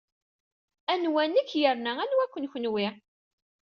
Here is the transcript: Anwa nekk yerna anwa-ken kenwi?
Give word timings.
Anwa 0.93 1.23
nekk 1.27 1.49
yerna 1.61 1.91
anwa-ken 2.03 2.45
kenwi? 2.51 2.87